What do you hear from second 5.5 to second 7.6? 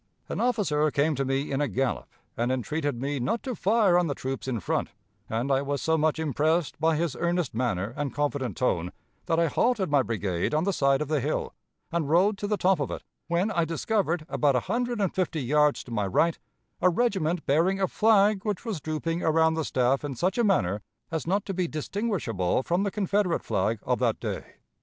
I was so much impressed by his earnest